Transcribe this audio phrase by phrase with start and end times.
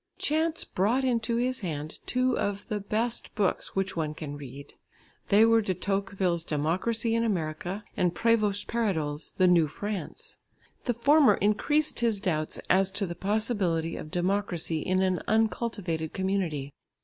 [0.17, 4.73] Chance brought into his hand two of "the best books which one can read."
[5.29, 10.37] They were De Tocqueville's Democracy in America and Prévost Paradol's The New France.
[10.85, 16.73] The former increased his doubts as to the possibility of democracy in an uncultivated community.